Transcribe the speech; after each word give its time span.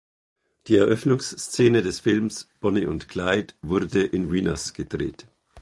Die 0.65 0.77
Eröffnungsszene 0.77 1.83
des 1.83 1.99
Films 1.99 2.49
Bonnie 2.59 2.87
und 2.87 3.07
Clyde 3.07 3.53
wurde 3.61 4.01
in 4.03 4.31
Venus 4.31 4.73
gedreht. 4.73 5.27